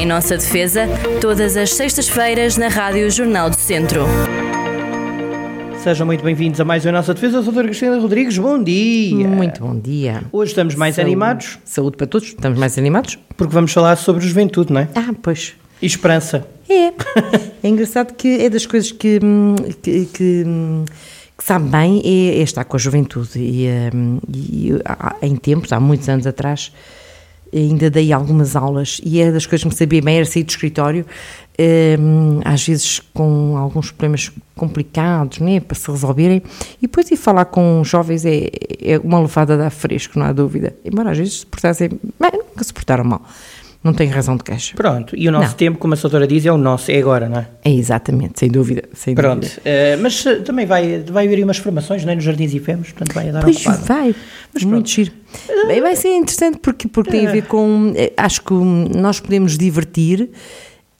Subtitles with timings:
[0.00, 0.86] Em nossa defesa,
[1.20, 4.06] todas as sextas-feiras na Rádio Jornal do Centro.
[5.82, 7.36] Sejam muito bem-vindos a mais uma Nossa Defesa.
[7.36, 9.28] Eu sou a doutora Cristina Rodrigues, bom dia.
[9.28, 10.22] Muito bom dia.
[10.32, 11.10] Hoje estamos mais Saúde.
[11.10, 12.28] animados Saúde para todos.
[12.28, 13.18] Estamos mais animados?
[13.36, 14.88] porque vamos falar sobre juventude, não é?
[14.94, 15.52] Ah, pois.
[15.82, 16.46] E esperança.
[16.66, 16.92] É.
[17.62, 20.86] é engraçado que é das coisas que, hum, que, que, hum,
[21.36, 23.38] que sabe bem é, é estar com a juventude.
[23.38, 26.72] E, hum, e há- em tempos, há muitos anos atrás,
[27.52, 30.50] ainda dei algumas aulas e é das coisas que me sabia bem era sair do
[30.50, 31.04] escritório,
[31.98, 36.42] hum, às vezes com alguns problemas complicados, né, para se resolverem,
[36.78, 38.50] e depois ir falar com jovens é,
[38.82, 40.74] é uma levada de ar fresco, não há dúvida.
[40.84, 43.22] Embora às vezes se portassem, bem, nunca se portaram mal.
[43.82, 44.74] Não tenho razão de queixa.
[44.76, 45.54] Pronto, e o nosso Não.
[45.56, 47.48] tempo, como a doutora diz, é o nosso, é agora, não é?
[47.64, 48.82] É exatamente, sem dúvida.
[48.92, 49.62] Sem Pronto, dúvida.
[49.64, 52.14] eh, mas eh, também vai, vai haver aí umas formações, não é?
[52.14, 53.84] Nos Jardins e Femos, portanto vai dar Pois ocupado.
[53.86, 54.14] vai,
[54.52, 54.90] Mas muito pronto.
[54.90, 55.12] giro.
[55.66, 57.92] Bem, vai ser interessante porque, porque tem a ver com.
[57.96, 60.28] eh, Acho que nós podemos divertir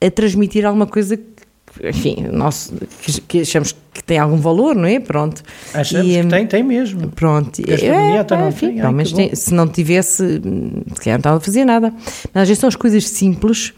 [0.03, 1.23] a transmitir alguma coisa que,
[1.87, 2.73] enfim, nós,
[3.03, 4.99] que, que achamos que tem algum valor, não é?
[4.99, 5.43] Pronto.
[5.73, 7.09] Achamos E, que hum, tem, tem mesmo.
[7.09, 8.81] Pronto, Gastronomia, não enfim, tem?
[8.81, 11.93] Ai, que tem- se não tivesse, hum, se calhar não estava a fazer nada.
[12.33, 13.73] Mas às vezes são as coisas simples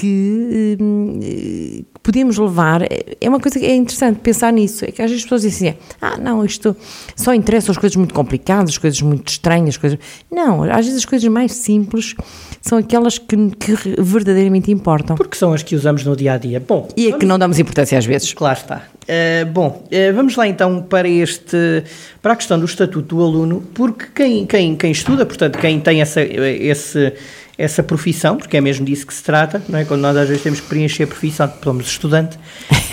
[0.00, 2.80] que, hum, eh, podemos levar.
[3.20, 4.86] É uma coisa que é interessante pensar nisso.
[4.86, 6.74] É que às vezes as pessoas dizem assim: ah, não, isto
[7.14, 9.70] só interessam as coisas muito complicadas, as coisas muito estranhas.
[9.70, 9.98] as Coisas...
[10.32, 12.14] Não, às vezes as coisas mais simples
[12.62, 15.16] são aquelas que, que verdadeiramente importam.
[15.16, 16.60] Porque são as que usamos no dia a dia.
[16.66, 18.32] Bom, E é que não damos importância às vezes.
[18.32, 18.82] Claro está.
[19.12, 21.82] Eh, bom, eh, vamos lá então para este
[22.22, 26.00] para a questão do estatuto do aluno, porque quem, quem, quem estuda, portanto, quem tem
[26.00, 27.12] essa, esse,
[27.60, 29.84] essa profissão, porque é mesmo disso que se trata, não é?
[29.84, 32.38] Quando nós às vezes temos que preencher a profissão, somos estudante,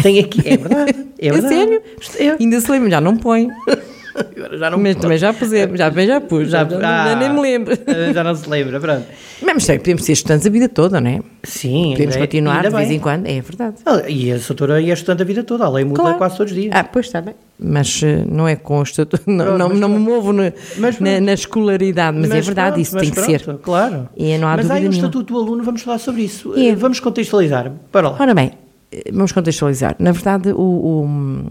[0.03, 1.53] tem aqui, é verdade, é É verdade.
[1.55, 1.81] sério?
[2.17, 3.47] É, Ainda se lembra, já não põe.
[4.17, 7.41] Agora já não Mas também já pusemos, já, já pus, já, já, ah, nem me
[7.41, 7.77] lembro.
[8.13, 9.05] Já não se lembra, pronto.
[9.41, 11.19] Mas sei, podemos ser estudantes a vida toda, não é?
[11.43, 13.75] Sim, Podemos é- continuar de vez em quando, é verdade.
[14.07, 16.17] E a doutora é estudante a vida toda, a lei muda Claro.
[16.17, 16.73] quase todos os dias.
[16.75, 17.35] Ah, pois está bem.
[17.59, 20.51] Mas eh, não é com o estatuto, não, Pronto, não, mas não me movo na,
[20.77, 23.57] Mas na, na escolaridade, mas, é verdade, pronto, isso mas tem que pronto, ser.
[23.63, 24.09] Claro.
[24.15, 25.07] E não há mas dúvida aí o nenhuma.
[25.07, 26.53] estatuto do aluno, vamos falar sobre isso.
[26.57, 26.75] É.
[26.75, 27.71] Vamos contextualizar.
[27.91, 28.17] Para lá.
[28.19, 28.51] Ora bem,
[29.11, 29.95] vamos contextualizar.
[29.99, 31.49] Na verdade, o, o-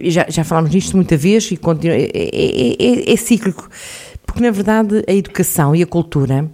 [0.00, 3.68] já, já falámos nisto muita vez e continua, é, é- é- é cíclico,
[4.26, 6.48] porque na verdade a educação e a cultura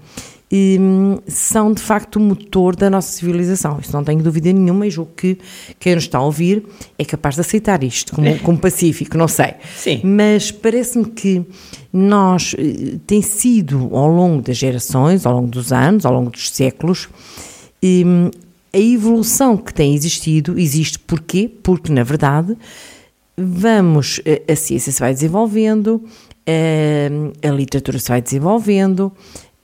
[0.53, 3.79] hum, são de facto o motor da nossa civilização.
[3.81, 5.39] Isso não tenho dúvida nenhuma e julgo que
[5.79, 6.65] quem nos está a ouvir
[6.99, 9.55] é capaz de aceitar isto como, como pacífico, não sei.
[9.77, 10.01] Sim.
[10.03, 11.43] Mas parece-me que
[11.93, 16.51] nós, eh, tem sido ao longo das gerações, ao longo dos anos, ao longo dos
[16.51, 17.09] séculos,
[17.83, 18.31] hum,
[18.73, 21.51] a evolução que tem existido, existe porquê?
[21.63, 22.57] Porque, na verdade,
[23.37, 26.03] vamos, eh, a ciência se vai desenvolvendo,
[26.47, 27.11] eh,
[27.43, 29.13] a literatura se vai desenvolvendo,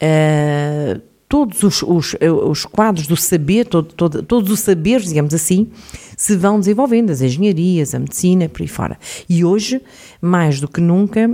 [0.00, 2.14] eh, todos os, os,
[2.48, 5.68] os quadros do saber, todo, todo- todos os saberes, digamos assim,
[6.16, 8.98] se vão desenvolvendo, as engenharias, a medicina, por aí fora.
[9.28, 9.80] E hoje,
[10.20, 11.28] mais do que nunca,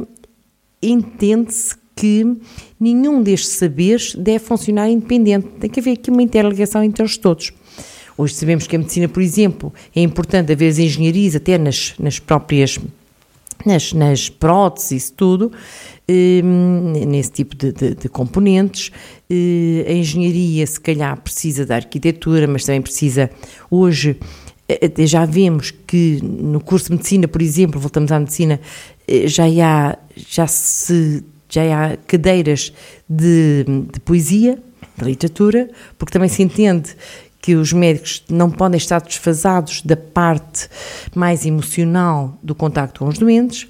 [0.82, 2.24] entende-se que
[2.80, 5.46] nenhum destes saberes deve funcionar independente.
[5.60, 7.52] Tem que haver aqui uma interligação entre eles todos.
[8.16, 12.18] Hoje sabemos que a medicina, por exemplo, é importante haver as engenharias até nas, nas
[12.18, 12.78] próprias
[13.64, 15.52] nas, nas próteses, isso tudo,
[16.08, 18.90] hum, nesse tipo de, de- de componentes.
[19.30, 23.30] Eh, a engenharia, se calhar, precisa da arquitetura, mas também precisa,
[23.70, 24.16] hoje,
[24.68, 28.60] eh, já vemos que no curso de medicina, por exemplo, voltamos à medicina,
[29.06, 31.62] eh, já há, já se, já
[31.92, 32.72] há cadeiras
[33.08, 34.58] de, de poesia,
[34.98, 36.96] de literatura, porque também se entende
[37.42, 40.68] que os médicos não podem estar desfasados da parte
[41.14, 43.68] mais emocional do contacto com os doentes.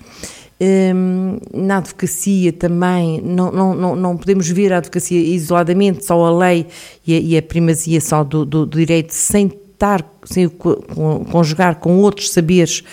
[0.60, 6.66] Hum, na advocacia também não, não, não, podemos ver a advocacia isoladamente, só a lei
[7.04, 11.98] e a, e a primazia só do, do, do direito, sem estar, sem conjugar com
[11.98, 12.84] outros saberes,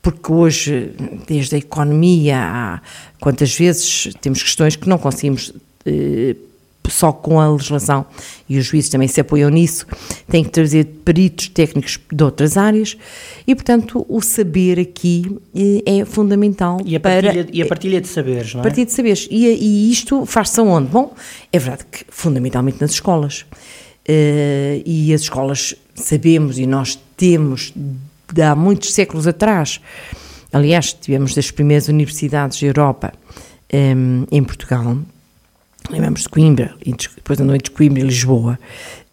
[0.00, 0.94] porque hoje,
[1.26, 2.80] desde a economia, há
[3.20, 5.52] quantas vezes temos questões que não conseguimos
[5.84, 6.34] eh,
[6.88, 8.06] só com a legislação,
[8.48, 9.86] e os juízes também se apoiam nisso,
[10.28, 12.96] têm que trazer peritos técnicos de outras áreas,
[13.46, 18.00] e portanto o saber aqui eh, é fundamental E a para partilha, e a partilha
[18.00, 18.64] de saberes, não é?
[18.64, 19.28] Partilha de saberes.
[19.30, 20.88] E, e isto faz-se aonde?
[20.88, 21.14] Bom,
[21.52, 23.44] é verdade que fundamentalmente nas escolas.
[24.06, 27.74] Eh, e as escolas, sabemos, e nós temos
[28.32, 29.80] de há muitos séculos atrás,
[30.52, 33.12] aliás, tivemos das primeiras universidades da Europa
[33.70, 34.98] em, em Portugal,
[35.90, 38.58] lembramos de Coimbra, e depois da noite de Coimbra e Lisboa,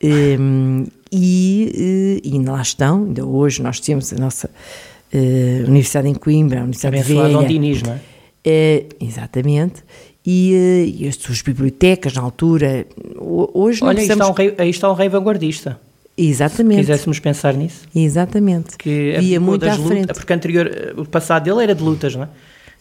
[0.02, 4.50] Em, e, eh, e ainda lá estão, ainda hoje nós temos a nossa
[5.12, 8.00] eh, Universidade em Coimbra, a Universidade Abençoado Velha, Dom Dinis, não é?
[8.46, 9.84] é, exatamente.
[10.26, 12.86] E, eh, e as suas bibliotecas, na altura,
[13.18, 14.28] hoje Olha, aí precisamos...
[14.28, 15.80] está, um rei, aí está um rei vanguardista.
[16.18, 17.82] Se Exatamente, quiséssemos pensar nisso.
[17.94, 18.78] exatamente.
[18.78, 20.14] Que Via abdicou muito à frente.
[20.14, 22.30] Porque anterior, eh, o passado dele era de lutas, não é?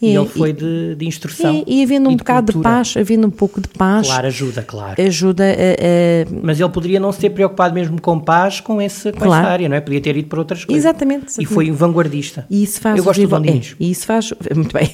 [0.03, 1.65] E, É, ele foi de, de instrução.
[1.67, 2.75] E, e havendo um de bocado de cultura.
[2.75, 5.01] paz, havendo um pouco de paz, Claro, ajuda, claro.
[5.03, 9.13] ajuda a, a- Mas ele poderia não se ter preocupado mesmo com paz com, esse,
[9.13, 9.43] com Claro.
[9.43, 9.81] essa área, não é?
[9.81, 10.85] Podia ter ido para outras coisas.
[10.85, 11.55] Exatamente, E exatamente.
[11.55, 12.45] foi um vanguardista.
[12.51, 14.33] E isso faz Eu gosto os do é, e isso faz.
[14.55, 14.91] Muito bem.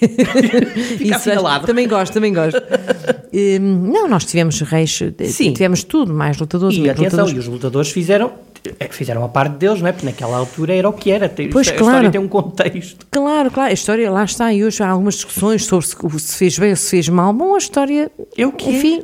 [1.00, 1.67] Isso assinalado.
[1.67, 2.61] também gosto, também gosto.
[3.32, 5.53] Hum, não, nós tivemos reis, Sim.
[5.53, 7.32] tivemos tudo, mais lutadores, E atenção, lutadores.
[7.37, 8.32] e os lutadores fizeram,
[8.91, 9.93] fizeram a parte deles, não é?
[9.93, 11.29] Porque naquela altura era o que era.
[11.29, 11.85] Tem- Pois, a claro.
[11.87, 13.07] história tem um contexto.
[13.11, 16.59] Claro, claro, a história lá está, e hoje há algumas discussões sobre se, se fez
[16.59, 17.33] bem ou se fez mal.
[17.33, 18.73] Bom, a história, É o que é.
[18.73, 19.03] enfim,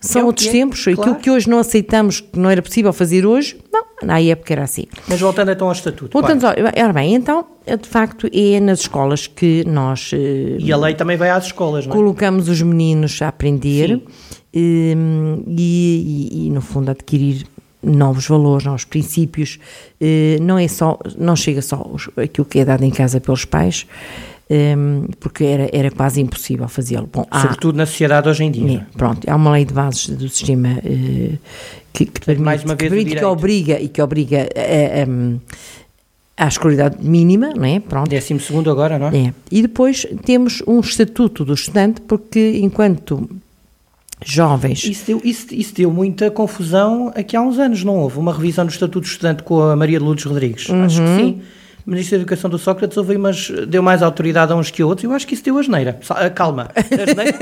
[0.00, 0.84] são É o outros que é, tempos.
[0.84, 1.00] claro.
[1.00, 4.64] Aquilo que hoje não aceitamos, que não era possível fazer hoje, não, na época era
[4.64, 4.84] assim.
[5.08, 6.10] Mas voltando então ao estatuto.
[6.12, 6.60] Voltando claro.
[6.66, 10.94] ao, ora bem, então, de facto, é nas escolas que nós eh, E a lei
[10.94, 11.96] também vai às escolas, não é?
[11.96, 14.00] colocamos os meninos a aprender
[14.54, 17.46] hum, e, e- e, no fundo, adquirir
[17.86, 19.58] novos valores, novos princípios.
[20.00, 21.84] Eh, não é só, não chega só
[22.16, 23.86] aquilo que é dado em casa pelos pais,
[24.50, 27.08] hum, porque era, era quase impossível fazê-lo.
[27.12, 28.86] Bom, há- Sobretudo na sociedade hoje em dia.
[28.92, 28.96] é?
[28.98, 31.38] pronto, há uma lei de bases do sistema eh,
[31.92, 36.42] que, que permite, mais uma que, vez, o permite, que obriga e que obriga a,
[36.42, 37.80] a, à escolaridade mínima, não é?
[37.80, 38.10] Pronto.
[38.10, 39.16] Décimo segundo agora, não é?
[39.28, 39.34] É.
[39.50, 43.28] E depois temos um estatuto do estudante, porque enquanto
[44.24, 44.84] jovens.
[44.84, 48.18] Isso deu, isso, isso deu muita confusão aqui há uns anos, não houve?
[48.18, 50.68] Uma revisão do Estatuto Estudante com a Maria de Lourdes Rodrigues.
[50.70, 51.16] Acho Uhum.
[51.16, 51.40] que sim.
[51.86, 54.86] Ministro da Educação do Sócrates houve aí, mas deu mais autoridade a uns que a
[54.86, 55.04] outros.
[55.04, 56.00] Eu acho que isso deu asneira.
[56.10, 56.68] Ah, Calma.
[56.74, 57.36] Asneira?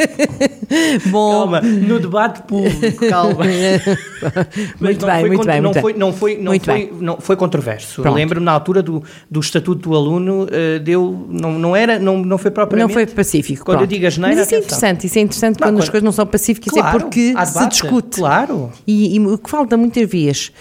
[1.10, 1.60] Bom, Calma.
[1.62, 3.44] No debate público, calma.
[4.80, 6.00] Muito não bem, foi muito bem, não muito foi, bem.
[6.00, 8.02] não foi, não Muito foi, não foi controverso.
[8.02, 12.38] Lembro-me na altura do, do Estatuto do Aluno, eh, deu, não, não era, não, não
[12.38, 12.92] foi não propriamente.
[12.92, 13.64] foi pacífico.
[13.64, 13.90] Quando eu pronto.
[13.90, 16.12] digo asneira, Mas isso é interessante, isso é interessante Não, quando as quando- coisas não
[16.12, 17.70] são pacíficas, Claro, é porque se debate.
[17.70, 18.16] discute.
[18.18, 18.72] Claro.
[18.86, 20.52] E, e o que falta muitas vezes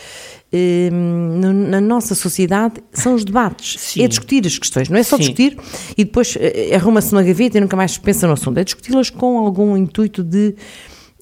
[1.70, 3.76] na nossa sociedade são os debates.
[3.80, 4.04] Sim.
[4.04, 5.22] É discutir as questões, não é só Sim.
[5.24, 5.58] discutir
[5.98, 8.58] e depois eh, arruma-se numa gaveta e nunca mais pensa no assunto.
[8.60, 10.56] É discuti-las com algum intuito de,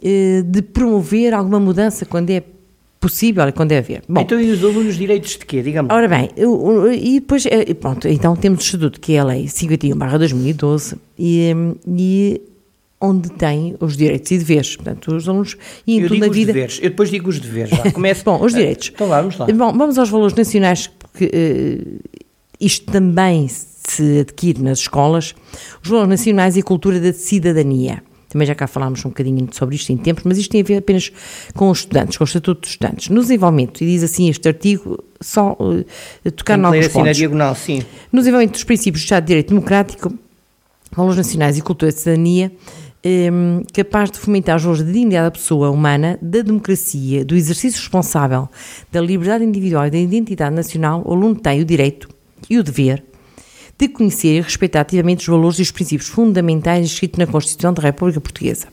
[0.04, 2.44] eh, de promover alguma mudança quando é
[3.00, 4.04] possível e quando é haver.
[4.08, 5.64] Bom, Então, e os alunos direitos de quê?
[5.64, 5.90] Diga-me.
[5.92, 6.30] Ora bem,
[7.02, 11.76] e depois, eh, pronto, então temos o Estatuto, que é a Lei 51-2012, e, hum,
[11.88, 12.42] e
[13.02, 14.76] onde tem os direitos e deveres.
[14.76, 15.58] Portanto, os alunos
[15.88, 16.54] e tudo digo na os vida.
[16.54, 16.80] deveres.
[16.82, 17.72] Eu depois digo os deveres.
[17.72, 17.90] Já.
[17.92, 18.24] Começo.
[18.24, 18.92] Bom, os direitos.
[18.94, 19.48] Então vamos lá.
[19.48, 22.20] Bom, vamos aos valores nacionais, porque eh,
[22.60, 25.34] isto também se adquire nas escolas.
[25.84, 28.04] Os valores nacionais e a cultura da cidadania.
[28.30, 30.78] Também já cá falámos um bocadinho sobre isto em tempos, mas isto tem a ver
[30.78, 31.12] apenas
[31.54, 33.10] com os estudantes, com o Estatuto dos Estudantes.
[33.10, 35.58] No desenvolvimento, e diz assim este artigo, só
[36.24, 37.18] eh, tocar em alguns assim na pontos.
[37.18, 37.84] diagonal, sim.
[38.10, 40.14] No desenvolvimento dos princípios do Estado de Direito Democrático,
[40.96, 42.54] valores nacionais e cultura de cidadania,
[43.06, 47.80] hum, capaz de fomentar os valores da dignidade da pessoa humana, da democracia, do exercício
[47.80, 48.48] responsável,
[48.92, 52.10] da liberdade individual e da identidade nacional, o aluno tem o direito
[52.50, 53.04] e o dever
[53.78, 57.82] de conhecer e respeitar ativamente os valores e os princípios fundamentais escritos na Constituição da
[57.82, 58.68] República Portuguesa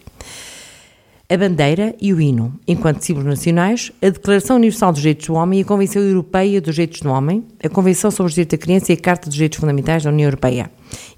[1.31, 5.59] a bandeira e o hino, enquanto símbolos nacionais, a Declaração Universal dos Direitos do Homem
[5.59, 8.93] e a Convenção Europeia dos Direitos do Homem, a Convenção sobre os Direitos da Criança
[8.93, 10.71] e a Carta dos Direitos Fundamentais da União Europeia,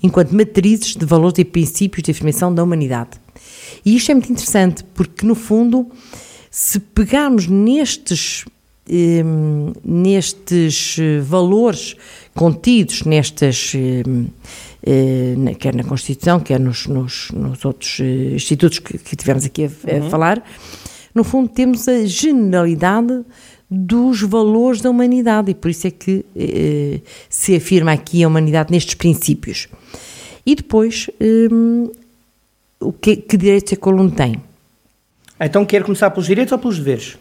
[0.03, 3.11] enquanto matrizes de valores e princípios de afirmação da humanidade.
[3.85, 5.87] E isto é muito interessante, porque, no fundo,
[6.51, 8.45] se pegarmos nestes,
[8.91, 11.95] hum, nestes eh, valores
[12.35, 14.27] contidos nestas, hum,
[15.59, 19.67] quer na Constituição, quer nos, nos- nos outros eh, institutos que, que tivemos aqui a,
[20.07, 20.43] a falar,
[21.15, 23.23] no fundo temos a generalidade
[23.71, 28.73] dos valores da humanidade e por isso é que eh, se afirma aqui a humanidade
[28.73, 29.69] nestes princípios.
[30.45, 31.09] E depois,
[31.53, 31.91] hum,
[32.81, 34.37] o que, que direitos é que o aluno tem?
[35.39, 37.17] Então quer começar pelos direitos ou pelos deveres?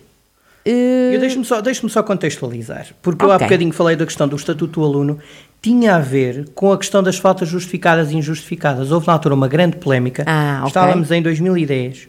[0.66, 4.36] Eh, Eu deixo-me só, deixo só contextualizar, porque eu há bocadinho falei da questão do
[4.36, 5.20] Estatuto do Aluno,
[5.62, 8.92] tinha a ver com a questão das faltas justificadas e injustificadas.
[8.92, 10.68] Houve na altura uma grande polémica, Ah, ok.
[10.68, 12.08] estávamos em 2010,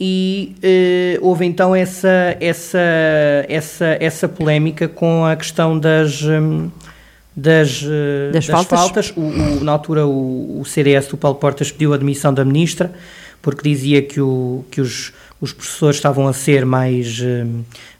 [0.00, 2.78] e eh, houve então essa, essa,
[3.48, 6.22] essa, essa polémica com a questão das...
[6.22, 6.70] hum,
[7.40, 9.12] das, eh, Das faltas?
[9.16, 12.92] O, o- na altura, o, o CDS do Paulo Portas pediu a admissão da ministra,
[13.40, 17.46] porque dizia que, o, que os, os professores estavam a ser mais, eh,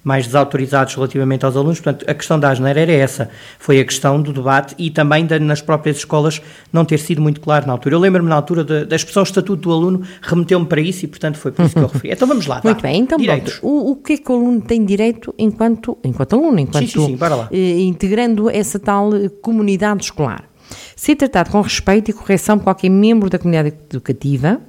[0.02, 1.78] mais desautorizados relativamente aos alunos.
[1.80, 3.30] Portanto, a questão da asneira era essa.
[3.60, 6.42] Foi a questão do debate e também da, nas próprias escolas
[6.72, 7.94] não ter sido muito claro na altura.
[7.94, 11.38] Eu lembro-me na altura da, da expressão estatuto do aluno, remeteu-me para isso e, portanto,
[11.38, 12.12] foi por isso que eu referi.
[12.12, 12.60] Então vamos lá.
[12.64, 13.58] Muito bem, então Direitos.
[13.58, 13.72] pronto.
[13.72, 17.16] O, o que é que o aluno tem direito enquanto, enquanto aluno, enquanto sim, sim,
[17.16, 17.48] bora lá.
[17.52, 20.48] eh, integrando essa tal eh, comunidade escolar?
[20.94, 24.60] ser tratado com respeito e correção por qualquer membro da comunidade educativa,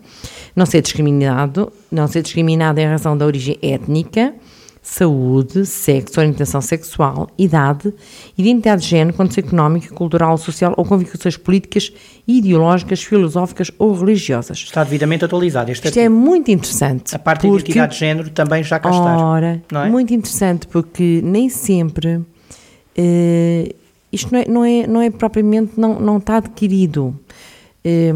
[0.55, 4.33] não ser discriminado, não ser discriminado em razão da origem étnica,
[4.81, 7.93] saúde, sexo, orientação sexual, idade,
[8.38, 11.91] identidade de género, condição económica, cultural, social ou convicções políticas,
[12.27, 14.57] ideológicas, filosóficas ou religiosas.
[14.57, 17.15] Está devidamente atualizado este Isto é muito interessante.
[17.15, 19.17] A parte da porque- identidade de género também já cá está.
[19.17, 19.89] Ora, não é?
[19.89, 22.21] muito interessante porque nem sempre
[22.95, 23.75] eh,
[24.11, 27.15] isto não é, não é, não é propriamente, não, não está adquirido.
[27.83, 28.12] Eh,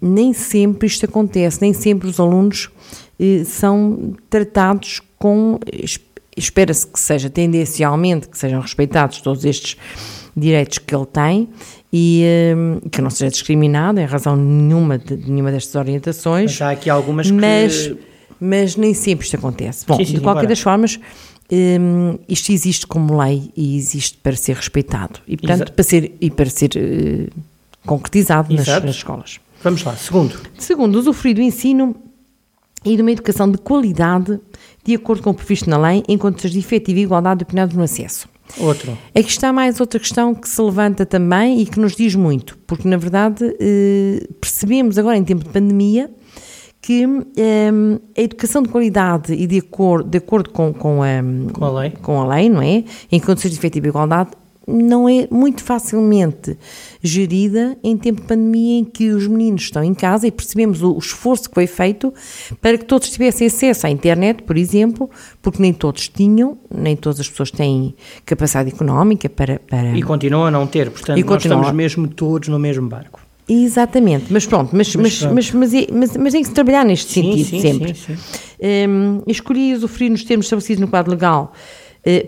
[0.00, 2.70] nem sempre isto acontece, nem sempre os alunos
[3.18, 5.58] eh, são tratados com.
[5.72, 6.00] es-
[6.38, 9.74] Espera-se que seja tendencialmente, que sejam respeitados todos estes
[10.36, 11.48] direitos que ele tem
[11.90, 12.54] e eh,
[12.92, 16.52] que não seja discriminado em razão nenhuma de, de nenhuma destas orientações.
[16.52, 17.32] Mas há aqui algumas que.
[17.32, 17.90] Mas,
[18.38, 19.86] mas nem sempre isto acontece.
[19.86, 20.48] Bom, Sim, sim, de qualquer embora.
[20.48, 21.00] das formas,
[21.50, 26.12] hum, isto existe como lei e existe para ser respeitado e, portanto, Exa- para ser,
[26.20, 27.28] e para ser eh,
[27.86, 29.40] concretizado nas, nas escolas.
[29.62, 30.38] Vamos lá, segundo.
[30.58, 31.96] Segundo, usufruir do ensino
[32.84, 34.38] e de uma educação de qualidade
[34.84, 37.82] de acordo com o previsto na lei em condições de efetiva igualdade de oportunidades no
[37.82, 38.28] acesso.
[38.58, 38.96] Outro.
[39.12, 42.86] Aqui está mais outra questão que se levanta também e que nos diz muito, porque
[42.88, 46.08] na verdade eh, percebemos agora em tempo de pandemia
[46.80, 47.04] que
[47.36, 47.70] eh,
[48.16, 51.16] a educação de qualidade e de acordo, de acordo com, com, a,
[51.52, 51.90] Com a lei.
[51.90, 52.84] com a lei, não é?
[53.10, 54.30] Em condições de efetiva igualdade,
[54.66, 56.58] não é muito facilmente
[57.00, 60.98] gerida em tempo de pandemia em que os meninos estão em casa e percebemos o,
[60.98, 62.12] esforço que foi feito
[62.60, 65.08] para que todos tivessem acesso à internet, por exemplo,
[65.40, 67.94] porque nem todos tinham, nem todas as pessoas têm
[68.24, 69.60] capacidade económica para...
[69.60, 69.96] para...
[69.96, 73.20] E continuam a não ter, portanto, E nós continuam estamos mesmo todos no mesmo barco.
[73.48, 77.60] Exatamente, mas pronto, mas, mas, mas, mas, é- mas, tem que se trabalhar neste sentido
[77.60, 77.94] sempre.
[77.94, 78.88] sim, sim.
[78.88, 81.52] Hum, escolhi usufruir nos termos estabelecidos no quadro legal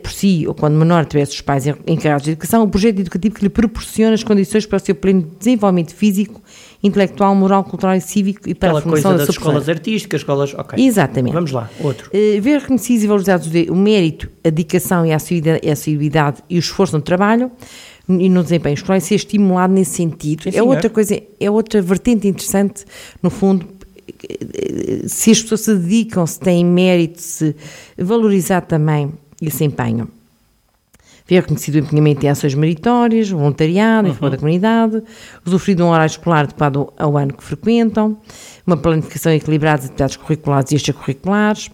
[0.02, 3.42] por si ou quando menor tivesse os pais encarregados de educação, o projeto educativo que
[3.42, 6.42] lhe proporciona as condições para o seu pleno desenvolvimento físico,
[6.82, 10.20] intelectual, moral, cultural e cívico e para Aquela a formação coisa da das escolas artísticas,
[10.20, 10.52] escolas.
[10.54, 10.84] Ok.
[10.84, 11.32] Exatamente.
[11.32, 12.10] Vamos lá, outro.
[12.12, 16.56] Eh, ver reconhecidos e valorizados o mérito, a dedicação e a assiduidade, a assiduidade e
[16.56, 17.50] o esforço no trabalho
[18.08, 20.42] e no desempenho escolar e ser estimulado nesse sentido.
[20.42, 20.68] Sim, é senhor.
[20.68, 22.84] outra coisa, é outra vertente interessante,
[23.22, 23.64] no fundo,
[24.28, 27.54] eh, se as pessoas se dedicam, se têm mérito, se
[27.96, 30.08] valorizar também esse empenho.
[31.26, 35.02] Ver reconhecido o empenhamento em ações meritórias, voluntariado, em favor da comunidade,
[35.44, 38.16] usufruir de um horário escolar adequado ao ano que frequentam,
[38.66, 41.70] uma planificação equilibrada de atividades curriculares e extracurriculares,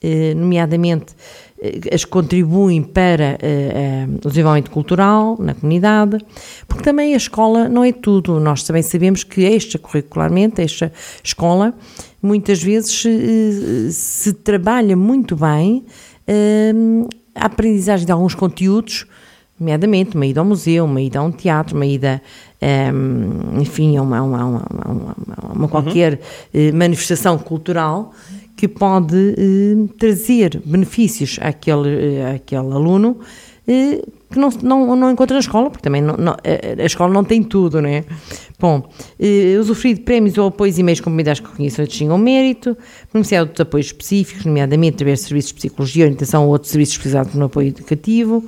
[0.00, 1.14] eh, nomeadamente
[1.64, 6.18] eh, as que contribuem para eh, eh, o desenvolvimento cultural na comunidade,
[6.68, 8.38] porque também a escola não é tudo.
[8.38, 10.92] Nós também sabemos que extracurricularmente, esta
[11.22, 11.72] escola,
[12.22, 13.04] muitas vezes
[13.94, 15.84] se trabalha muito bem
[16.26, 16.72] eh,
[17.34, 19.06] a aprendizagem de alguns conteúdos,
[19.58, 22.20] nomeadamente uma ida ao museu, uma ida a um teatro, uma ida,
[22.60, 25.16] ehm, enfim, a uma, uma, uma,
[25.54, 26.20] uma- qualquer
[26.52, 28.12] eh, manifestação cultural
[28.56, 33.18] que pode eh, trazer benefícios àquele, eh, àquele aluno
[33.66, 34.02] eh,
[34.34, 36.36] que não, não, não encontra na escola, porque também não- não-
[36.78, 38.04] a, escola não tem tudo, não é?
[38.58, 38.88] Bom,
[39.18, 42.76] eh, usufruir de prémios ou apoios e meios com comunidades que reconheçam e distingam mérito,
[43.12, 47.34] beneficiar de apoios específicos, nomeadamente através de serviços de psicologia, orientação ou outros serviços especializados
[47.34, 48.44] no apoio educativo,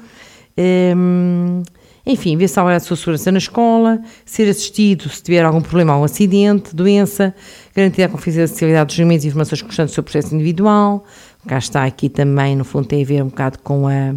[0.58, 1.62] Hum,
[2.06, 5.92] enfim, ver se há a sua segurança na escola, ser assistido se tiver algum problema,
[5.92, 7.34] algum acidente, doença,
[7.74, 11.04] garantir a confidencialidade dos elementos e informações constantes do seu processo individual.
[11.46, 14.14] Cá está aqui também, no fundo, tem a ver um bocado com a,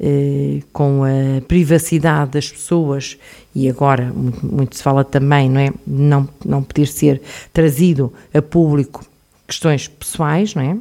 [0.00, 3.16] eh, com a privacidade das pessoas
[3.54, 5.70] e agora muito, muito se fala também, não é?
[5.86, 7.20] Não, não poder ser
[7.52, 9.04] trazido a público
[9.46, 10.76] questões pessoais, não é?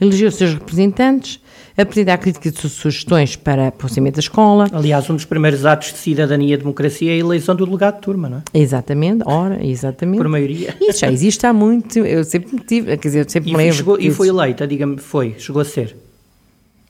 [0.00, 1.40] eleger os seus representantes,
[1.76, 4.68] apresentar críticas e sugestões para o funcionamento da escola.
[4.72, 8.02] Aliás, um dos primeiros atos de cidadania e democracia é a eleição do delegado de
[8.02, 8.42] turma, não é?
[8.54, 10.18] Exatamente, ora, exatamente.
[10.18, 10.76] Por maioria.
[10.80, 13.76] Isso já existe há muito, eu sempre tive, quer dizer, eu sempre E, me lembro.
[13.76, 15.96] chegou- e foi eleita, diga-me, foi, chegou a ser.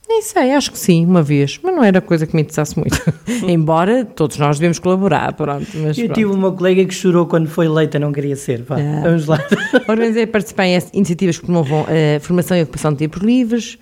[0.08, 2.96] Nem sei, acho que sim, uma vez, mas não era coisa que me interessasse muito.
[3.46, 5.66] Embora todos nós devemos colaborar, pronto.
[5.74, 6.12] Eu pronto.
[6.14, 8.62] tive uma colega que chorou quando foi eleita, não queria ser.
[8.62, 9.00] Vá, Ah.
[9.02, 9.38] vamos lá.
[9.86, 13.78] Organizei e participei em iniciativas que promovam a formação e ocupação de tempos livres,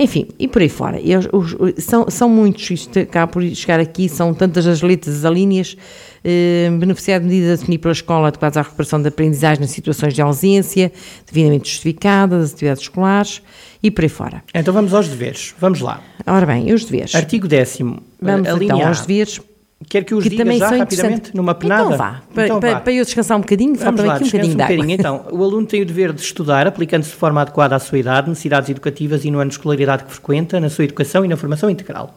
[0.00, 0.98] enfim, e por aí fora.
[1.00, 1.54] E os-
[1.84, 5.76] são, são muitos, isto acaba por chegar aqui, são tantas as letras, as linhas,
[6.24, 10.14] eh, beneficiar de medidas a definir pela escola adequadas à recuperação da aprendizagem nas situações
[10.14, 10.90] de ausência,
[11.30, 13.42] devidamente justificadas, das atividades escolares
[13.82, 14.42] e por aí fora.
[14.54, 15.54] Então vamos aos deveres.
[15.60, 16.02] Vamos lá.
[16.26, 17.14] Ora bem, os deveres?
[17.14, 17.78] Artigo 10
[18.20, 19.40] Vamos a linha então aos deveres.
[19.88, 21.84] Quer que os Que diga já rapidamente, numa penada?
[21.84, 22.80] Então vá, para, Então para- vá.
[22.80, 24.92] para eu descansar um bocadinho, Vamos lá, aqui um bocadinho de água.
[24.92, 28.28] Então, o aluno tem o dever de estudar, aplicando-se de forma adequada à sua idade,
[28.28, 31.70] necessidades educativas e no ano de escolaridade que frequenta, na sua educação e na formação
[31.70, 32.14] integral.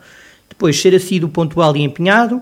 [0.50, 2.41] Depois, ser assíduo, pontual e empenhado,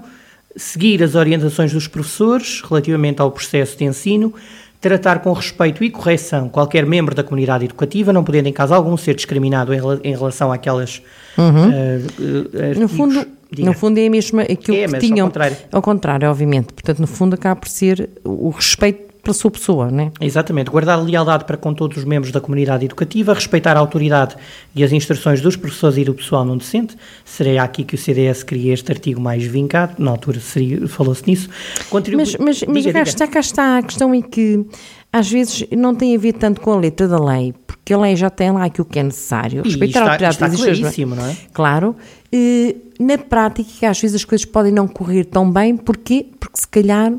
[0.56, 4.34] seguir as orientações dos professores relativamente ao processo de ensino,
[4.82, 8.98] tratar com respeito e correção qualquer membro da comunidade educativa, não podendo em caso algum
[8.98, 9.72] ser discriminado
[10.04, 11.02] em, relação àquelas
[11.38, 11.70] uhum.
[11.70, 13.26] uh, uh, no fundo
[13.58, 15.26] No fundo é a mesma aquilo é, que tinham.
[15.26, 15.58] Ao contrário.
[15.72, 16.74] ao contrário, obviamente.
[16.74, 20.12] Portanto, no fundo acaba por ser o respeito pela sua pessoa, não é?
[20.20, 20.70] Exatamente.
[20.72, 24.36] Guardar lealdade para com todos os membros da comunidade educativa, respeitar a autoridade
[24.76, 26.98] e as instruções dos professores e do pessoal não docente.
[27.24, 30.40] Seria aqui que o CDS cria este artigo mais vincado, na altura
[30.88, 31.50] falou-se nisso.
[31.90, 32.18] Contribu...
[32.18, 34.66] Mas, mas, mas diga, cá, Está, cá está a questão em que
[35.14, 38.16] às vezes não tem a ver tanto com a letra da lei, porque a lei
[38.16, 39.64] já tem lá aquilo que é necessário.
[39.64, 41.36] Respeitar a autoridade está claríssimo, não é?
[41.54, 41.96] Claro.
[42.32, 46.26] E, na prática, às vezes as coisas podem não correr tão bem, porquê?
[46.40, 47.12] Porque se calhar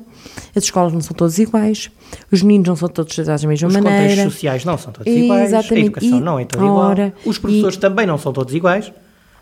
[0.56, 1.90] as escolas não são todas iguais,
[2.30, 3.98] os meninos não são todos tratados da mesma os maneira.
[3.98, 5.74] Os contextos sociais não são todos iguais, Exatamente.
[5.74, 6.94] a educação e, não é toda igual,
[7.26, 8.92] os professores e, também não são todos iguais.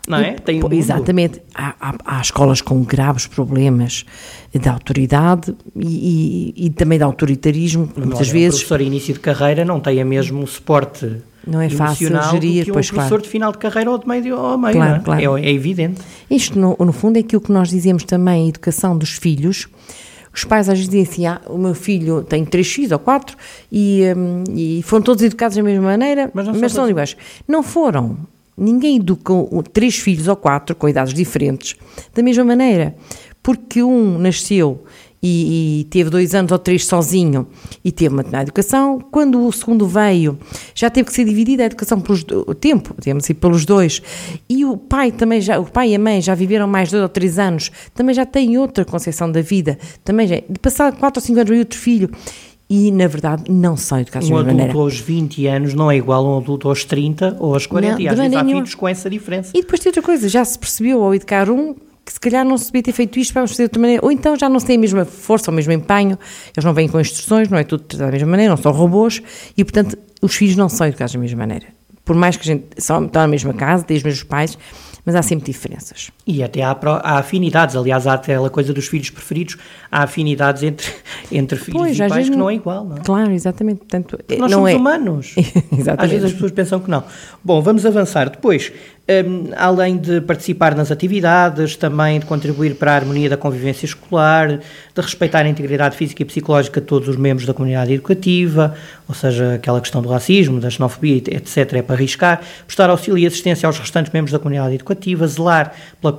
[0.07, 0.33] Não é?
[0.33, 1.41] Tem um exatamente.
[1.53, 4.05] Há, há, há, escolas com graves problemas
[4.53, 8.55] de autoridade e, e, e também de autoritarismo, muitas Olha, vezes.
[8.55, 12.71] Um professor início de carreira não tem a mesmo suporte não é fácil gerir, que
[12.71, 13.23] um pois professor claro.
[13.23, 14.99] de final de carreira ou de meio ao meio, claro, é?
[14.99, 15.37] claro.
[15.37, 16.01] É, é, evidente.
[16.29, 19.67] Isto, no, no, fundo, é aquilo que nós dizemos também, a educação dos filhos.
[20.33, 23.35] Os pais às vezes dizem assim, ah, o meu filho tem três filhos ou quatro
[23.71, 27.17] e, um, e foram todos educados da mesma maneira, mas, não mas são iguais.
[27.47, 28.17] Não foram.
[28.61, 29.33] Ninguém educa
[29.73, 31.75] três filhos ou quatro com idades diferentes
[32.13, 32.95] da mesma maneira.
[33.41, 34.83] Porque um nasceu
[35.23, 37.47] e, e, teve dois anos ou três sozinho
[37.83, 38.99] e teve uma educação.
[39.11, 40.37] Quando o segundo veio,
[40.73, 44.01] já teve que ser dividida a educação pelos, o tempo, digamos assim, pelos dois.
[44.49, 47.09] E o pai também já, o pai e a mãe já viveram mais dois ou
[47.09, 49.77] três anos, também já têm outra concepção da vida.
[50.03, 52.09] Também já, de passar quatro ou cinco anos veio outro filho
[52.73, 54.69] e, na verdade, não são educados um da mesma maneira.
[54.69, 57.67] Um adulto aos 20 anos não é igual a um adulto aos 30 ou aos
[57.67, 59.51] 40, não, e às vezes há filhos com essa diferença.
[59.53, 61.73] E depois tem outra coisa, já se percebeu ao educar um
[62.05, 64.09] que se calhar não se devia ter feito isto, vamos fazer de outra maneira, ou
[64.09, 66.17] então já não se tem a mesma força, o mesmo empenho,
[66.55, 69.21] eles não vêm com instruções, não é tudo da mesma maneira, não são robôs,
[69.57, 71.67] e portanto os filhos não são educados da mesma maneira.
[72.05, 74.57] Por mais que a gente está na mesma casa, tem os mesmos pais,
[75.05, 76.11] mas há sempre diferenças.
[76.25, 79.57] E até há, há, afinidades, aliás, há aquela coisa dos filhos preferidos,
[79.91, 80.91] há afinidades entre,
[81.31, 82.99] entre filhos pois, e pais que não é igual, não é?
[82.99, 83.79] Claro, exatamente.
[83.79, 84.75] Portanto, nós somos é...
[84.75, 85.35] humanos.
[85.71, 86.05] exatamente.
[86.05, 87.03] Às vezes as pessoas pensam que não.
[87.43, 88.29] Bom, vamos avançar.
[88.29, 88.71] Depois,
[89.57, 95.01] além de participar nas atividades, também de contribuir para a harmonia da convivência escolar, de
[95.01, 98.75] respeitar a integridade física e psicológica de todos os membros da comunidade educativa,
[99.07, 103.25] ou seja, aquela questão do racismo, da xenofobia, etc., é para arriscar, prestar auxílio e
[103.25, 106.13] assistência aos restantes membros da comunidade educativa, zelar pela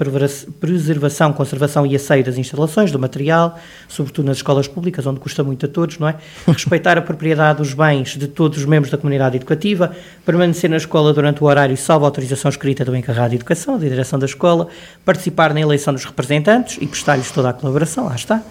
[0.60, 5.66] preservação, conservação e asseio das instalações, do material, sobretudo nas escolas públicas, onde custa muito
[5.66, 6.16] a todos, não é?
[6.46, 9.92] Respeitar a propriedade dos bens de todos os membros da comunidade educativa,
[10.26, 14.18] permanecer na escola durante o horário salvo autorização escrita do encarregado de educação, da direção
[14.18, 14.68] da escola,
[15.04, 18.42] participar na eleição dos representantes e prestar-lhes toda a colaboração, lá está.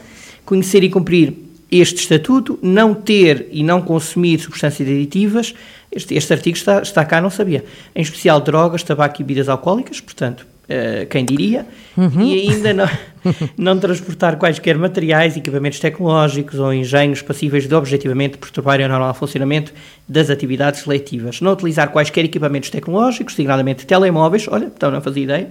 [0.45, 1.33] Conhecer e cumprir
[1.71, 5.55] este estatuto, não ter e não consumir substâncias aditivas,
[5.91, 7.63] este, este artigo está, está cá, não sabia.
[7.95, 11.65] Em especial drogas, tabaco e bebidas alcoólicas, portanto, uh, quem diria,
[11.97, 12.21] uhum.
[12.21, 12.89] e ainda não,
[13.57, 19.73] não transportar quaisquer materiais, equipamentos tecnológicos ou engenhos passíveis de objetivamente perturbarem o normal funcionamento
[20.07, 21.41] das atividades seletivas.
[21.41, 25.49] Não utilizar quaisquer equipamentos tecnológicos, designadamente telemóveis, olha, então não fazia ideia,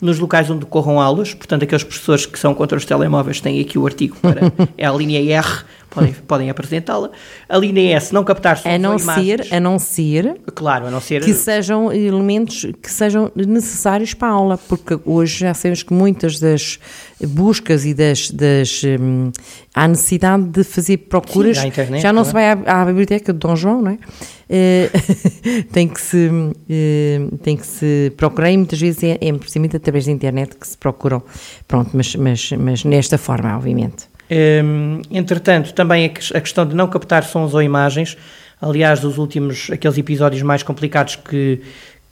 [0.00, 3.78] nos locais onde decorram aulas, portanto, aqueles professores que são contra os telemóveis têm aqui
[3.78, 4.52] o artigo para.
[4.76, 5.64] é a linha R,
[5.96, 7.10] podem, podem apresentá-la.
[7.48, 10.40] A linha S, não captar a não ser A não ser.
[10.54, 11.22] Claro, a não ser.
[11.22, 16.38] Que sejam elementos que sejam necessários para a aula, porque hoje já sabemos que muitas
[16.38, 16.78] das
[17.24, 18.30] buscas e das.
[18.30, 19.30] das hum,
[19.74, 21.58] há necessidade de fazer procuras.
[21.58, 23.98] Sim, internet, já não se vai à, à, biblioteca de Dom João, não é?
[24.48, 24.90] Eh,
[25.72, 30.06] tem, que se, uh, tem que se procurar e muitas vezes é, é precisamente através
[30.06, 31.22] da internet que se procuram.
[31.66, 34.08] Pronto, mas, mas, mas nesta forma, obviamente.
[34.30, 38.16] Um, entretanto, também a questão de não captar sons ou imagens,
[38.60, 41.60] aliás, dos últimos, aqueles episódios mais complicados que,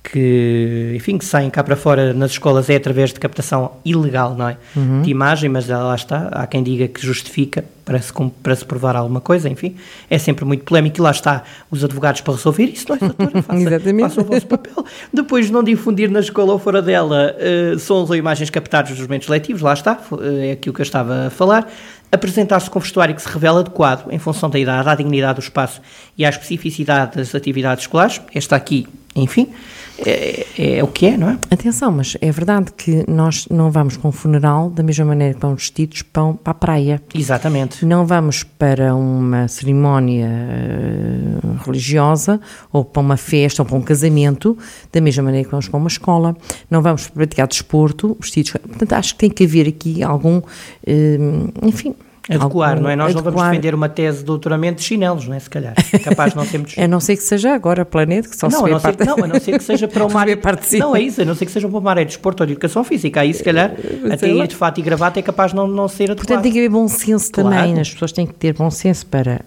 [0.04, 4.50] que, enfim, que saem cá para fora nas escolas é através de captação ilegal, não
[4.50, 4.58] é?
[4.76, 5.00] Uhum.
[5.00, 8.96] De imagem, mas lá está, há quem diga que justifica para se, para se provar
[8.96, 9.76] alguma coisa, enfim,
[10.10, 13.42] é sempre muito polémico e lá está os advogados para resolver isso, não é, doutora?
[13.42, 14.02] Faça, Exatamente.
[14.02, 14.84] faça o vosso papel.
[15.12, 19.00] Depois de não difundir na escola ou fora dela uh, sons ou imagens captados dos
[19.00, 19.98] momentos letivos, lá está,
[20.40, 21.66] é aquilo que eu estava a falar
[22.14, 25.80] apresentar-se com vestuário que se revela adequado em função da idade, à dignidade do espaço
[26.16, 28.20] e à especificidade das atividades escolares.
[28.34, 29.52] Esta aqui enfim,
[29.98, 30.46] é,
[30.78, 31.38] é, o que é, não é?
[31.50, 35.40] Atenção, mas é verdade que nós não vamos com um funeral da mesma maneira que
[35.40, 37.02] vamos vestidos para, para a praia.
[37.14, 37.84] Exatamente.
[37.86, 42.40] Não vamos para uma cerimónia uh, religiosa
[42.72, 44.58] ou para uma festa ou para um casamento
[44.92, 46.36] da mesma maneira que vamos para uma escola.
[46.70, 48.52] Não vamos praticar desporto vestidos.
[48.52, 51.94] Portanto, acho que tem que haver aqui algum, uh, enfim,
[52.28, 52.96] Adequar, não é?
[52.96, 53.24] Nós adequar.
[53.24, 55.40] não vamos defender uma tese de doutoramento de chinelos, não é?
[55.40, 55.74] Se calhar.
[55.92, 56.74] É capaz de não sermos.
[56.78, 58.98] a não ser que seja agora planeta, que só não, se vê a não, parte...
[58.98, 60.38] ser, não, a não ser que seja para uma área.
[60.78, 62.52] Não, é isso, a não ser que seja para uma área de esporte ou de
[62.52, 63.20] educação física.
[63.20, 63.72] Aí, se calhar,
[64.10, 66.26] até ir de fato e gravata é capaz de não, não ser adequado.
[66.26, 67.50] Portanto, tem que haver bom senso claro.
[67.50, 67.78] também.
[67.78, 69.42] As pessoas têm que ter bom senso para.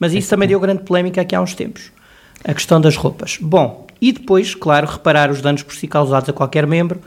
[0.00, 1.92] Mas isso também deu grande polémica aqui há uns tempos.
[2.42, 3.38] A questão das roupas.
[3.40, 7.00] Bom, e depois, claro, reparar os danos por si causados a qualquer membro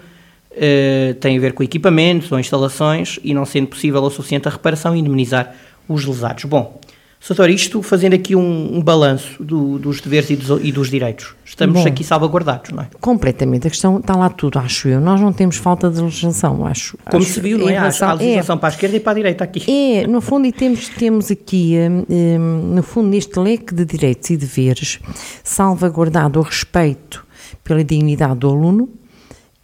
[0.55, 4.51] uh, tem a ver com equipamentos ou instalações e não sendo possível ou suficiente a
[4.51, 5.55] reparação e indemnizar
[5.87, 6.45] os lesados.
[6.45, 6.79] Bom,
[7.25, 11.33] Soutor, isto fazendo aqui um, um balanço do, dos deveres e dos, e dos direitos.
[11.43, 12.87] Estamos Bom, aqui salvaguardados, não é?
[13.01, 13.65] Completamente.
[13.65, 15.01] A questão está lá tudo, acho eu.
[15.01, 16.95] Nós não temos falta de legislação, acho.
[17.09, 17.73] Como acho, se viu, não é?
[17.73, 19.63] Relação, há legislação é, para a esquerda e para a direita aqui.
[19.67, 21.73] É, no fundo, e temos, temos aqui,
[22.07, 24.99] um, no fundo, neste leque de direitos e deveres,
[25.43, 27.25] salvaguardado o respeito
[27.63, 28.87] pela dignidade do aluno,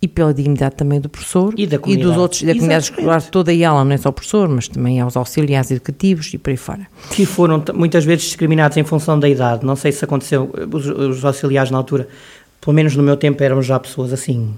[0.02, 3.54] e pela dignidade também do professor e, da e dos outros, da comunidade escolar toda
[3.54, 6.58] e ela, não é só o professor, mas também aos auxiliares educativos e por aí
[6.58, 6.88] fora.
[7.12, 11.24] Que foram muitas vezes discriminados em função da idade, não sei se aconteceu, os, os
[11.24, 12.08] auxiliares na altura,
[12.60, 14.52] pelo menos no meu tempo eram já pessoas assim,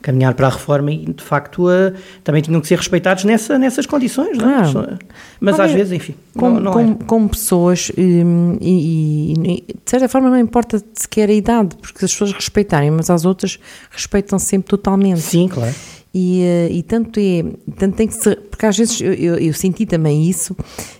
[0.00, 1.92] caminhar para a reforma e, de facto, uh,
[2.24, 4.98] também tinham que ser respeitados nessa, nessas condições, não é?
[5.40, 7.04] Mas às vezes, enfim, como, não, não como, é.
[7.06, 12.12] como pessoas, hum, e, e, de certa forma não importa sequer a idade, porque as
[12.12, 13.58] pessoas respeitarem, mas as outras
[13.90, 15.20] respeitam sempre totalmente.
[15.20, 15.74] Sim, claro.
[16.12, 17.44] E, eh, e tanto é,
[17.76, 20.56] tanto tem que ser, porque às vezes eu, eu, eu senti também isso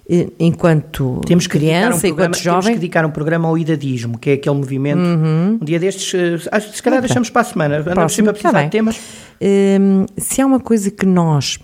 [0.09, 2.61] eh, enquanto temos que criança, um programa, enquanto jovem.
[2.61, 5.01] Temos que dedicar um programa ao idadismo, que é aquele movimento.
[5.01, 5.59] Uhum.
[5.61, 8.63] Um dia destes, eh, se calhar deixamos para a semana, andamos sempre a precisar tá
[8.63, 9.01] de temas.
[9.41, 11.59] Ehm, se há uma coisa que nós,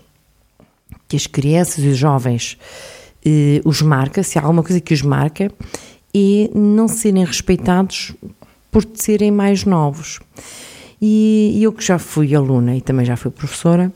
[1.07, 2.57] que as crianças e os jovens
[3.65, 5.51] os marca, se há alguma coisa que os marca,
[6.15, 8.13] é não serem respeitados
[8.71, 10.19] por serem mais novos.
[11.01, 13.91] E eu que já fui aluna e também já fui professora,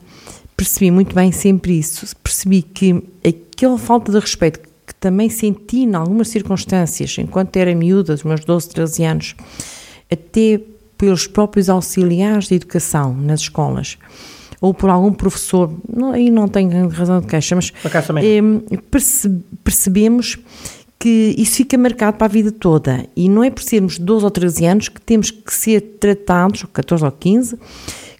[0.55, 2.15] percebi muito bem sempre isso.
[2.17, 8.13] Percebi que aquela falta de respeito que também senti em algumas circunstâncias, enquanto era miúda,
[8.13, 9.35] dos meus 12, 13 anos,
[10.11, 10.61] até
[10.97, 13.97] pelos próprios auxiliares de educação nas escolas,
[14.59, 17.73] ou por algum professor, não, aí não tenho razão de queixa, mas
[18.23, 19.27] é, perce,
[19.63, 20.37] percebemos
[21.01, 23.07] que isso fica marcado para a vida toda.
[23.15, 27.03] E não é por sermos 12 ou 13 anos que temos que ser tratados, 14
[27.03, 27.57] ou 15,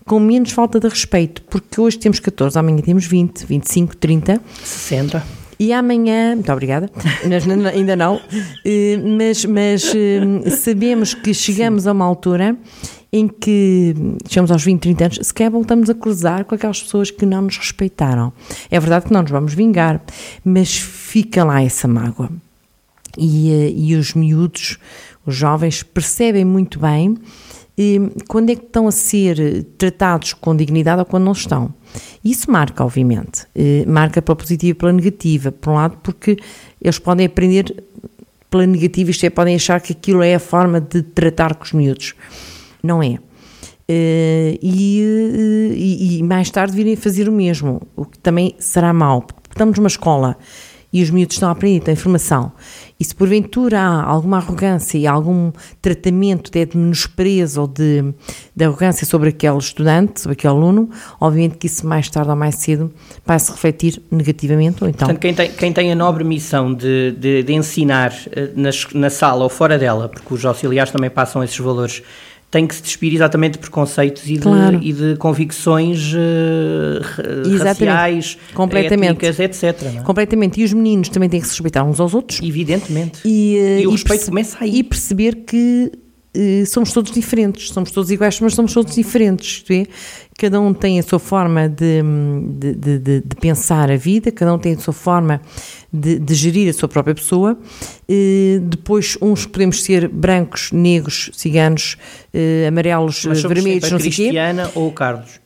[0.03, 5.23] com menos falta de respeito, porque hoje temos 14, amanhã temos 20, 25, 30, 60.
[5.59, 6.89] E amanhã, muito obrigada,
[7.71, 8.19] ainda não,
[8.65, 11.89] eh, mas, mas eh, sabemos que chegamos Sim.
[11.89, 12.57] a uma altura
[13.13, 13.93] em que
[14.27, 17.57] chegamos aos 20, 30 anos, sequer voltamos a cruzar com aquelas pessoas que não nos
[17.57, 18.33] respeitaram.
[18.71, 20.01] É verdade que não nos vamos vingar,
[20.43, 22.31] mas fica lá essa mágoa
[23.17, 24.77] e, eh, e os miúdos,
[25.25, 27.17] os jovens, percebem muito bem
[28.27, 31.73] quando é que estão a ser tratados com dignidade ou quando não estão.
[32.23, 36.37] Isso marca, obviamente, eh, marca pela positiva e pela negativa, por um lado, porque
[36.81, 37.83] eles podem aprender
[38.49, 41.71] pela negativa, isto é, podem achar que aquilo é a forma de tratar com os
[41.71, 42.13] miúdos.
[42.83, 43.17] Não é.
[43.87, 45.01] Eh, e,
[45.75, 49.25] e, e mais tarde virem fazer o mesmo, o que também será mau.
[49.49, 50.37] Estamos numa escola
[50.93, 52.51] e os miúdos estão a aprender, têm informação
[53.01, 58.13] e se porventura há alguma arrogância e algum tratamento de menosprezo ou de,
[58.55, 60.87] de arrogância sobre aquele estudante, sobre aquele aluno,
[61.19, 62.93] obviamente que isso mais tarde ou mais cedo
[63.25, 64.83] vai se refletir negativamente.
[64.83, 65.07] Ou então...
[65.07, 68.51] Portanto, quem tem, quem tem a nobre missão de, de, de ensinar eh,
[68.93, 72.03] na sala ou fora dela, porque os auxiliares também passam esses valores
[72.51, 74.77] tem que se despir exatamente de preconceitos e, claro.
[74.77, 79.25] de, e de, convicções uh, raciais, Completamente.
[79.25, 79.95] étnicas, etc.
[79.97, 80.01] É?
[80.01, 80.59] Completamente.
[80.59, 82.41] E os meninos também têm que se respeitar uns aos outros.
[82.43, 83.21] Evidentemente.
[83.23, 84.79] E, uh, e o respeito começa aí.
[84.79, 85.93] E perceber que
[86.67, 89.63] somos todos diferentes, somos todos iguais, mas somos todos diferentes.
[89.69, 89.85] É?
[90.37, 92.01] Cada um tem a sua forma de,
[92.57, 95.41] de, de, de pensar a vida, cada um tem a sua forma
[95.91, 97.57] de, gerir a sua própria pessoa.
[98.69, 101.97] depois, uns podemos ser brancos, negros, ciganos,
[102.33, 104.23] eh, amarelos, vermelhos, não sei o quê.
[104.23, 105.39] Cristiana ou Carlos?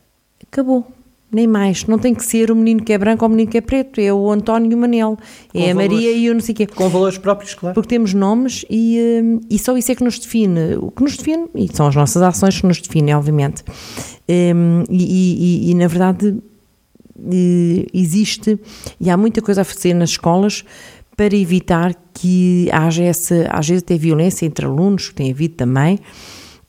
[0.50, 0.95] Acabou.
[1.30, 1.84] Nem mais.
[1.86, 4.00] Não tem que ser o menino que é branco ou o menino que é preto.
[4.00, 5.16] É o António e o Manel.
[5.52, 6.66] Com é a valores, Maria e o não sei o quê.
[6.66, 7.74] Com valores próprios, claro.
[7.74, 10.76] Porque temos nomes e, eh, e só isso é que nos define.
[10.76, 13.64] O que nos define, e são as nossas ações que nos definem, obviamente.
[14.28, 16.36] Um, e, e, e, na verdade
[17.94, 18.58] existe
[19.00, 20.64] e há muita coisa a fazer nas escolas
[21.16, 25.98] para evitar que haja essa, às vezes até violência entre alunos, que tem havido também,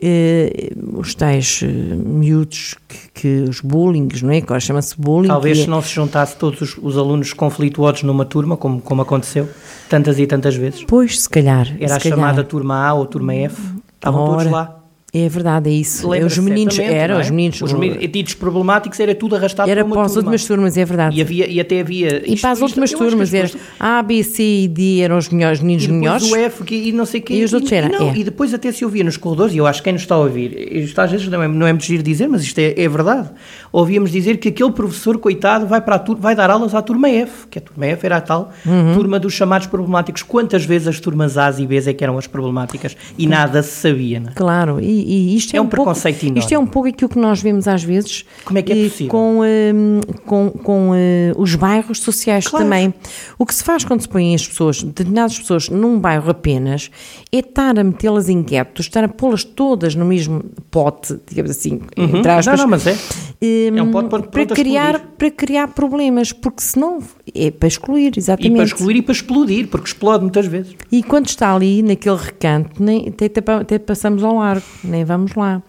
[0.01, 4.37] eh, os tais eh, miúdos, que, que os bullings, não é?
[4.37, 5.27] Agora chama-se bullying.
[5.29, 8.79] Talvez que se é- não se juntasse todos os, os alunos conflituosos numa turma, como,
[8.81, 9.49] como aconteceu
[9.89, 10.83] tantas e tantas vezes.
[10.87, 11.67] Pois, se calhar.
[11.79, 12.19] Era a se calhar.
[12.19, 13.59] chamada turma A ou turma F.
[13.95, 14.76] Estavam todos Ora, lá.
[15.13, 16.13] É verdade, é isso.
[16.13, 17.19] É, os meninos, era, é?
[17.21, 17.61] os meninos.
[17.61, 20.25] Os meninos problemáticos era tudo arrastado era para uma para as turma.
[20.31, 21.17] últimas turmas, é verdade.
[21.17, 22.23] E, havia, e até havia.
[22.29, 25.61] E para as últimas turmas as era A, B, C e D eram os melhores,
[25.61, 26.29] meninos E melhores.
[26.29, 27.35] o F que- e não sei o quê.
[27.35, 28.17] E os outros era, não, é.
[28.17, 30.19] e depois até se ouvia nos corredores, e eu acho que quem nos está a
[30.19, 32.89] ouvir, isto às vezes não é, não é muito giro dizer, mas isto é, é
[32.89, 33.29] verdade.
[33.71, 37.07] Ouvíamos dizer que aquele professor, coitado, vai, para a tur- vai dar aulas à turma
[37.09, 38.93] F, que a turma F era a tal Uhum.
[38.93, 40.21] turma dos chamados problemáticos.
[40.21, 43.71] Quantas vezes as turmas A e B é que eram as problemáticas e nada se
[43.71, 44.33] sabia, não é?
[44.33, 46.39] Claro, e, e isto é, É um pouco- preconceito enorme.
[46.39, 49.09] Isto é um pouco aquilo que nós vemos às vezes Como é que é possível?
[49.11, 52.65] com, hum, com, com eh, os bairros sociais Claro.
[52.65, 52.93] também.
[53.37, 56.89] O que se faz quando se põem as pessoas, determinadas pessoas, num bairro apenas,
[57.31, 61.81] é estar a metê-las em guetos, estar a pô-las todas no mesmo pote, digamos assim,
[61.97, 62.17] Uhum.
[62.17, 62.97] entre aspas, Não, não, mas é.
[63.41, 66.99] Hum, É um para- para, criar, para criar problemas, porque senão
[67.35, 68.55] é para excluir, E exatamente.
[68.55, 70.75] para excluir e para explodir, porque explode muitas vezes.
[70.91, 75.61] E quando está ali, naquele recanto, nem, até, até- passamos ao largo, nem vamos lá.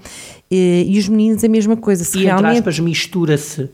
[0.50, 2.04] E, e os meninos a mesma coisa.
[2.04, 2.58] Se E entre realmente.
[2.58, 3.68] aspas, mistura-se,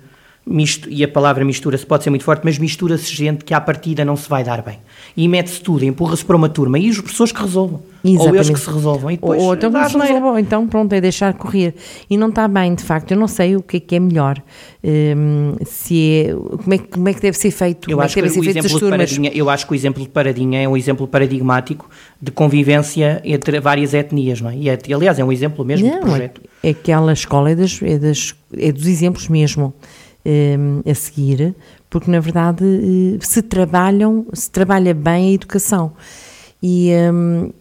[0.46, 4.04] mistu- e a palavra mistura-se pode ser muito forte, mas mistura-se gente que à partida
[4.04, 4.78] não se vai dar bem.
[5.16, 7.80] E mete-se tudo, empurra-se para uma turma e as pessoas que resolvam.
[8.04, 8.52] Ou eles Exatamente.
[8.52, 9.10] que se resolvam.
[9.10, 11.74] E depois, ou então, dá como se ou então, pronto, é deixar correr.
[12.10, 13.12] E não está bem, de facto.
[13.12, 14.42] Eu não sei o que é que é melhor.
[14.82, 17.90] Hum, se é, como, é, que- como é que deve ser feito?
[17.90, 19.10] Eu é acho que, devem o ser feitas exemplo as de turmas?
[19.10, 21.88] Paradinha, eu acho que o exemplo de Paradinha é um exemplo paradigmático
[22.20, 24.56] de convivência entre várias etnias, não é?
[24.56, 26.40] E, é- aliás, é um exemplo mesmo de Não, é, projeto.
[26.62, 29.72] é aquela escola é, das, é, das, é dos exemplos mesmo
[30.86, 31.54] a seguir,
[31.90, 35.92] porque na verdade eh, se trabalham, se trabalha bem a educação.
[36.62, 37.52] E, hum,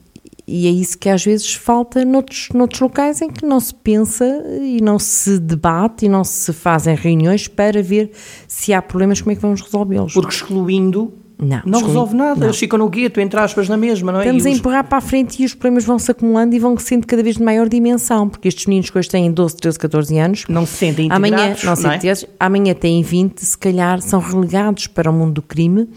[0.47, 4.26] e é isso que às vezes falta noutros, noutros locais em que não se pensa
[4.62, 8.12] e não se debate e não se fazem reuniões para ver
[8.47, 10.13] se há problemas, como é que vamos resolvê-los.
[10.13, 12.39] Porque excluindo Não, não resolve nada.
[12.39, 12.47] não.
[12.47, 14.23] Eles ficam no gueto, entre aspas, na mesma, não é?
[14.23, 16.60] Estamos E a os- empurrar para a frente e os problemas vão se acumulando e
[16.60, 19.77] vão sendo cada vez de maior dimensão, porque estes meninos que hoje têm 12, 13,
[19.79, 22.15] 14 anos, Não se sentem amanhã, integrados, não, não é?
[22.15, 25.88] sei, amanhã têm 20, se calhar são relegados para o mundo do crime,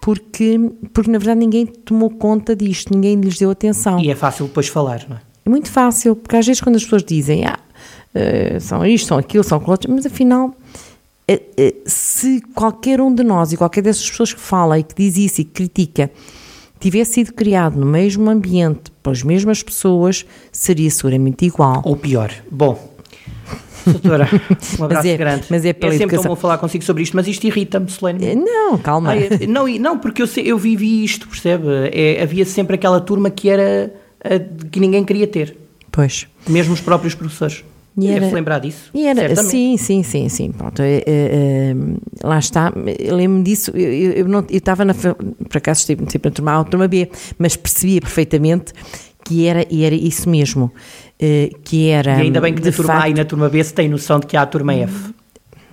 [0.00, 0.58] porque,
[0.92, 3.98] porque na verdade ninguém tomou conta disto, ninguém lhes deu atenção.
[4.00, 5.20] E é fácil depois falar, não é?
[5.44, 7.58] É muito fácil, porque às vezes quando as pessoas dizem ah,
[8.14, 10.54] eh, são isto, são aquilo, são aquilo mas afinal,
[11.86, 15.40] se qualquer um de nós e qualquer dessas pessoas que fala e que diz isso
[15.40, 16.10] e que critica
[16.78, 21.80] tivesse sido criado no mesmo ambiente, pelas mesmas pessoas, seria seguramente igual.
[21.84, 22.30] Ou pior.
[22.50, 22.78] Bom,
[23.84, 24.28] doutora,
[24.78, 25.46] um abraço é- grande.
[25.48, 26.22] mas é pela sempre educação.
[26.24, 28.24] tão bom falar consigo sobre isto, mas isto irrita-me, Solene.
[28.24, 29.10] Eh, Não, calma.
[29.10, 31.64] Ai, é- não, não, porque eu, eu vivi isto, percebe?
[31.92, 34.38] É, havia sempre aquela turma que era a
[34.70, 35.56] que ninguém queria ter,
[35.90, 36.26] Pois.
[36.48, 37.64] mesmo os próprios professores.
[37.98, 38.90] E era- lembrar disso.
[38.94, 39.50] E era, certamente.
[39.50, 40.52] sim, sim, sim, sim.
[40.52, 41.74] Pronto, é, é, é,
[42.22, 42.72] lá está.
[42.98, 43.70] Eu lembro-me disso.
[43.74, 44.92] Eu, eu, eu não, eu estava na.
[44.94, 48.72] Por acaso estive sempre na turma A ou turma B, mas percebia perfeitamente
[49.24, 50.70] que era, e era isso mesmo.
[51.18, 52.18] eh, que era.
[52.18, 54.20] E ainda bem que na turma A e facto- na turma B se tem noção
[54.20, 55.14] de que há a turma F.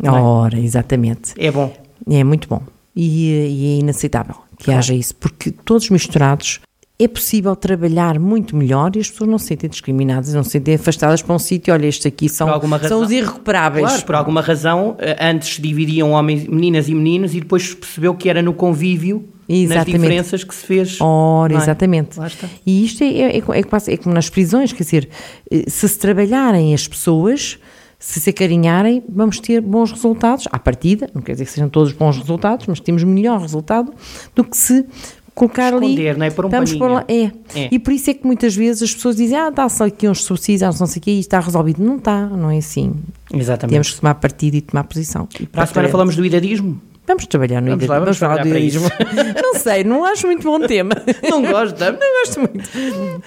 [0.02, 0.22] não é?
[0.22, 1.34] Ora, exatamente.
[1.38, 1.74] É bom.
[2.10, 2.62] É muito bom.
[2.96, 6.62] E, eh, e é inaceitável que haja isso, porque todos misturados
[7.00, 10.76] é possível trabalhar muito melhor e as pessoas não se sentem discriminadas, não se sentem
[10.76, 11.74] afastadas para um sítio.
[11.74, 13.02] Olha, estes aqui são, são razão.
[13.02, 13.86] os irrecuperáveis.
[13.88, 18.30] Claro, por alguma razão, eh, antes dividiam homens, meninas e meninos e depois percebeu que
[18.30, 19.92] era no convívio, nas Exatamente.
[20.00, 20.98] diferenças que se fez.
[21.02, 21.58] Ora, é?
[21.58, 22.20] exatamente.
[22.66, 25.10] E isto é, é, é, é quase- é como nas prisões, quer dizer,
[25.52, 27.58] eh, se se trabalharem as pessoas,
[27.98, 31.92] se se acarinharem, vamos ter bons resultados, à partida, não quer dizer que sejam todos
[31.92, 33.92] bons resultados, mas temos melhor resultado
[34.36, 34.86] do que se
[35.34, 35.88] colocar ali.
[35.88, 36.30] Esconder, não é?
[36.30, 37.32] Pôr um vamos pôr lá, é.
[37.56, 37.69] É.
[37.72, 40.24] E por isso é que muitas vezes as pessoas dizem, ah, dá só aqui uns
[40.24, 41.84] subsídios, não sei o quê, e está resolvido.
[41.84, 42.93] Não está, não é assim.
[43.34, 43.74] Exatamente.
[43.74, 45.28] Temos que tomar partido e tomar posição.
[45.39, 46.82] E Para a semana falamos do idadismo.
[47.06, 48.06] Vamos trabalhar no Vamos lá, idealismo.
[48.06, 48.89] vamos falar do idealismo.
[49.43, 50.96] não sei, não acho muito bom tema.
[51.30, 51.91] Não gosta?
[51.91, 52.69] Não gosto muito.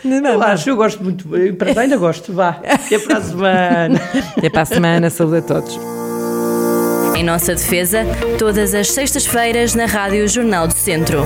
[0.02, 0.46] Não, não, Eu não.
[0.46, 1.28] acho, eu gosto muito.
[1.58, 2.32] Para já ainda gosto.
[2.32, 2.58] Vá.
[2.64, 4.00] Até para a semana.
[4.34, 5.78] Até para a semana, saúde a todos.
[7.14, 8.06] Em nossa defesa,
[8.38, 11.22] todas as sextas-feiras na Rádio Jornal do Centro.